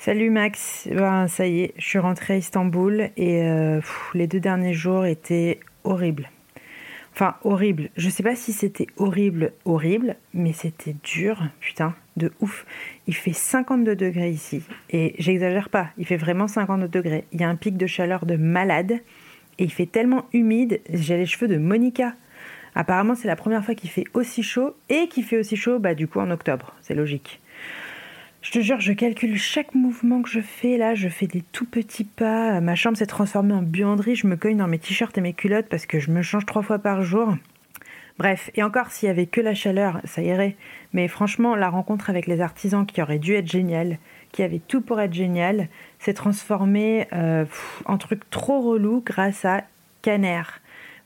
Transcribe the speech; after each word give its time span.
Salut 0.00 0.30
Max, 0.30 0.88
ben, 0.92 1.26
ça 1.26 1.48
y 1.48 1.62
est, 1.62 1.74
je 1.76 1.84
suis 1.84 1.98
rentrée 1.98 2.34
à 2.34 2.36
Istanbul 2.36 3.10
et 3.16 3.42
euh, 3.42 3.80
les 4.14 4.28
deux 4.28 4.38
derniers 4.38 4.72
jours 4.72 5.04
étaient 5.06 5.58
horribles. 5.82 6.30
Enfin, 7.12 7.34
horrible. 7.42 7.90
Je 7.96 8.08
sais 8.08 8.22
pas 8.22 8.36
si 8.36 8.52
c'était 8.52 8.86
horrible, 8.96 9.52
horrible, 9.64 10.14
mais 10.32 10.52
c'était 10.52 10.94
dur, 11.02 11.42
putain, 11.58 11.96
de 12.16 12.30
ouf. 12.38 12.64
Il 13.08 13.14
fait 13.16 13.32
52 13.32 13.96
degrés 13.96 14.30
ici. 14.30 14.62
Et 14.90 15.16
j'exagère 15.18 15.68
pas, 15.68 15.88
il 15.98 16.06
fait 16.06 16.16
vraiment 16.16 16.46
52 16.46 16.86
degrés. 16.86 17.24
Il 17.32 17.40
y 17.40 17.44
a 17.44 17.48
un 17.48 17.56
pic 17.56 17.76
de 17.76 17.88
chaleur 17.88 18.24
de 18.24 18.36
malade. 18.36 19.00
Et 19.58 19.64
il 19.64 19.72
fait 19.72 19.86
tellement 19.86 20.26
humide, 20.32 20.80
j'ai 20.92 21.16
les 21.16 21.26
cheveux 21.26 21.48
de 21.48 21.58
Monica. 21.58 22.14
Apparemment, 22.76 23.16
c'est 23.16 23.26
la 23.26 23.34
première 23.34 23.64
fois 23.64 23.74
qu'il 23.74 23.90
fait 23.90 24.04
aussi 24.14 24.44
chaud 24.44 24.76
et 24.88 25.08
qu'il 25.08 25.24
fait 25.24 25.38
aussi 25.38 25.56
chaud, 25.56 25.80
bah, 25.80 25.96
du 25.96 26.06
coup, 26.06 26.20
en 26.20 26.30
octobre. 26.30 26.76
C'est 26.82 26.94
logique. 26.94 27.40
Je 28.48 28.52
te 28.54 28.60
jure, 28.60 28.80
je 28.80 28.94
calcule 28.94 29.36
chaque 29.36 29.74
mouvement 29.74 30.22
que 30.22 30.30
je 30.30 30.40
fais. 30.40 30.78
Là, 30.78 30.94
je 30.94 31.10
fais 31.10 31.26
des 31.26 31.42
tout 31.52 31.66
petits 31.66 32.04
pas. 32.04 32.62
Ma 32.62 32.76
chambre 32.76 32.96
s'est 32.96 33.04
transformée 33.04 33.52
en 33.52 33.60
buanderie. 33.60 34.16
Je 34.16 34.26
me 34.26 34.36
cogne 34.36 34.56
dans 34.56 34.66
mes 34.66 34.78
t-shirts 34.78 35.18
et 35.18 35.20
mes 35.20 35.34
culottes 35.34 35.68
parce 35.68 35.84
que 35.84 35.98
je 36.00 36.10
me 36.10 36.22
change 36.22 36.46
trois 36.46 36.62
fois 36.62 36.78
par 36.78 37.02
jour. 37.02 37.36
Bref, 38.18 38.50
et 38.54 38.62
encore, 38.62 38.90
s'il 38.90 39.08
y 39.08 39.10
avait 39.10 39.26
que 39.26 39.42
la 39.42 39.54
chaleur, 39.54 40.00
ça 40.04 40.22
irait. 40.22 40.56
Mais 40.94 41.08
franchement, 41.08 41.56
la 41.56 41.68
rencontre 41.68 42.08
avec 42.08 42.26
les 42.26 42.40
artisans 42.40 42.86
qui 42.86 43.02
aurait 43.02 43.18
dû 43.18 43.34
être 43.34 43.46
géniale, 43.46 43.98
qui 44.32 44.42
avait 44.42 44.62
tout 44.66 44.80
pour 44.80 44.98
être 44.98 45.12
génial, 45.12 45.68
s'est 45.98 46.14
transformée 46.14 47.06
euh, 47.12 47.44
en 47.84 47.98
truc 47.98 48.30
trop 48.30 48.62
relou 48.62 49.02
grâce 49.04 49.44
à 49.44 49.64
Caner. 50.00 50.40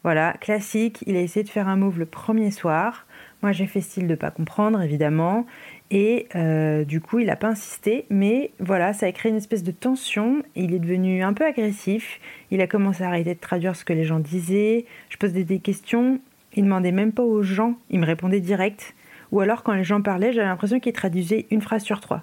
Voilà, 0.05 0.35
classique. 0.35 1.03
Il 1.09 1.17
a 1.17 1.21
essayé 1.21 1.43
de 1.43 1.51
faire 1.51 1.67
un 1.67 1.75
move 1.75 1.99
le 1.99 2.07
premier 2.07 2.53
soir. 2.53 3.05
Moi, 3.43 3.51
j'ai 3.51 3.67
fait 3.67 3.81
style 3.81 4.07
de 4.07 4.15
pas 4.15 4.31
comprendre, 4.31 4.81
évidemment. 4.81 5.47
Et 5.91 6.29
euh, 6.37 6.85
du 6.85 7.01
coup, 7.01 7.19
il 7.19 7.27
n'a 7.27 7.37
pas 7.37 7.49
insisté, 7.49 8.07
mais 8.09 8.53
voilà, 8.61 8.93
ça 8.93 9.07
a 9.07 9.13
créé 9.13 9.31
une 9.31 9.39
espèce 9.39 9.65
de 9.65 9.73
tension. 9.73 10.45
Il 10.55 10.73
est 10.75 10.79
devenu 10.79 11.23
un 11.25 11.33
peu 11.33 11.45
agressif. 11.45 12.21
Il 12.53 12.61
a 12.61 12.69
commencé 12.69 13.03
à 13.03 13.09
arrêter 13.09 13.35
de 13.35 13.41
traduire 13.41 13.75
ce 13.75 13.85
que 13.85 13.93
les 13.93 14.05
gens 14.05 14.21
disaient. 14.21 14.87
Je 15.09 15.17
posais 15.17 15.43
des 15.43 15.59
questions. 15.59 16.21
Il 16.55 16.65
demandait 16.65 16.93
même 16.93 17.13
pas 17.13 17.25
aux 17.25 17.43
gens. 17.43 17.75
Il 17.91 17.99
me 17.99 18.07
répondait 18.07 18.41
direct. 18.41 18.95
Ou 19.33 19.41
alors, 19.41 19.65
quand 19.65 19.73
les 19.73 19.85
gens 19.85 20.03
parlaient, 20.03 20.33
j'avais 20.33 20.47
l'impression 20.47 20.79
qu'il 20.79 20.93
traduisait 20.93 21.47
une 21.51 21.63
phrase 21.63 21.83
sur 21.83 22.01
trois. 22.01 22.23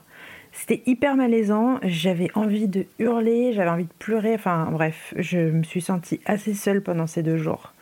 C'était 0.54 0.81
hyper 0.86 1.16
malaisant. 1.16 1.80
J'avais 1.83 2.30
envie 2.33 2.67
de 2.67 2.86
hurler, 2.98 3.52
j'avais 3.54 3.70
envie 3.70 3.86
de 3.86 3.94
pleurer. 4.00 4.36
Enfin, 4.36 4.70
bref, 4.72 5.14
je 5.17 5.38
me 5.38 5.64
suis 5.64 5.81
sentie 5.81 6.22
assez 6.26 6.54
seule 6.54 6.81
pendant 6.81 7.08
ces 7.08 7.23
deux 7.23 7.38
jours. 7.38 7.73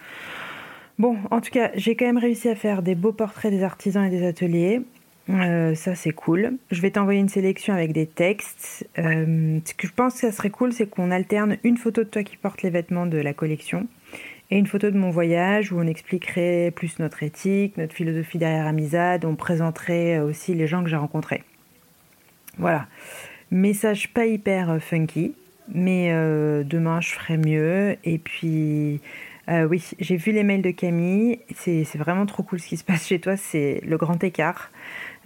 Bon, 0.99 1.17
en 1.29 1.41
tout 1.41 1.51
cas, 1.51 1.71
j'ai 1.75 1.95
quand 1.95 2.05
même 2.05 2.17
réussi 2.17 2.49
à 2.49 2.55
faire 2.55 2.81
des 2.81 2.95
beaux 2.95 3.11
portraits 3.11 3.51
des 3.51 3.63
artisans 3.63 4.03
et 4.03 4.09
des 4.09 4.25
ateliers. 4.25 4.81
Euh, 5.29 5.75
ça 5.75 5.93
c'est 5.93 6.13
cool. 6.13 6.53
Je 6.71 6.81
vais 6.81 6.91
t'envoyer 6.91 7.19
une 7.19 7.29
sélection 7.29 7.73
avec 7.73 7.91
des 7.91 8.07
textes. 8.07 8.87
Euh, 8.97 9.59
ce 9.65 9.73
que 9.73 9.87
je 9.87 9.93
pense 9.93 10.13
que 10.13 10.19
ça 10.21 10.31
serait 10.31 10.49
cool, 10.49 10.71
c'est 10.71 10.89
qu'on 10.89 11.11
alterne 11.11 11.57
une 11.63 11.77
photo 11.77 12.03
de 12.03 12.09
toi 12.09 12.23
qui 12.23 12.37
porte 12.37 12.63
les 12.63 12.69
vêtements 12.69 13.05
de 13.05 13.17
la 13.17 13.33
collection 13.33 13.87
et 14.49 14.57
une 14.57 14.67
photo 14.67 14.89
de 14.89 14.97
mon 14.97 15.09
voyage 15.09 15.73
où 15.73 15.79
on 15.79 15.85
expliquerait 15.85 16.71
plus 16.73 16.99
notre 16.99 17.23
éthique, 17.23 17.75
notre 17.77 17.93
philosophie 17.93 18.37
derrière 18.37 18.65
Amizade, 18.65 19.25
on 19.25 19.35
présenterait 19.35 20.19
aussi 20.19 20.53
les 20.53 20.67
gens 20.67 20.81
que 20.83 20.89
j'ai 20.89 20.95
rencontrés. 20.95 21.43
Voilà. 22.57 22.87
Message 23.51 24.13
pas 24.13 24.25
hyper 24.25 24.69
euh, 24.69 24.79
funky, 24.79 25.33
mais 25.73 26.11
demain 26.63 27.01
je 27.01 27.11
ferai 27.11 27.37
mieux. 27.37 27.97
Et 28.03 28.17
puis, 28.17 29.01
oui, 29.47 29.83
j'ai 29.99 30.17
vu 30.17 30.31
les 30.31 30.43
mails 30.43 30.61
de 30.61 30.71
Camille. 30.71 31.39
C'est 31.55 31.97
vraiment 31.97 32.25
trop 32.25 32.43
cool 32.43 32.59
ce 32.59 32.67
qui 32.67 32.77
se 32.77 32.83
passe 32.83 33.07
chez 33.07 33.19
toi, 33.19 33.37
c'est 33.37 33.81
le 33.85 33.97
grand 33.97 34.23
écart. 34.23 34.71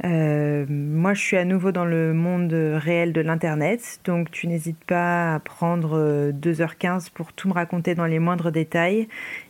Euh, 0.04 0.66
moi, 0.68 1.14
je 1.14 1.22
suis 1.22 1.38
à 1.38 1.46
nouveau 1.46 1.72
dans 1.72 1.86
le 1.86 2.14
monde 2.14 2.54
réel 2.54 3.14
de 3.14 3.22
l'Internet, 3.22 4.00
donc 4.04 4.32
tu 4.32 4.48
n'hésites 4.48 4.84
pas 4.84 5.36
à 5.36 5.40
prendre 5.40 6.32
2h15 6.32 7.08
euh, 7.08 7.10
pour 7.14 7.34
tout 7.34 7.48
me 7.48 7.54
raconter 7.54 7.94
dans 7.94 8.06
les 8.06 8.20
moindres 8.20 8.52
détails 8.52 9.08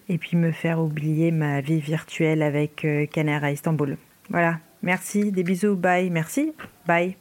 et 0.10 0.18
puis 0.18 0.36
me 0.36 0.52
faire 0.52 0.80
oublier 0.82 1.32
ma 1.32 1.62
vie 1.62 1.80
virtuelle 1.80 2.42
avec 2.42 2.84
euh, 2.86 3.06
Caner 3.06 3.40
à 3.42 3.52
Istanbul. 3.52 3.98
Voilà, 4.30 4.60
merci, 4.82 5.32
des 5.32 5.44
bisous, 5.44 5.76
bye, 5.76 6.10
merci, 6.10 6.54
bye. 6.86 7.16